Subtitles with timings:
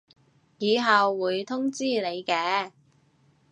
[0.57, 2.71] 以後會通知你嘅